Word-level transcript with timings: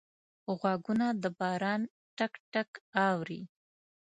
غوږونه 0.59 1.07
د 1.21 1.25
باران 1.39 1.81
ټک 2.17 2.33
ټک 2.51 2.69
اوري 3.07 3.41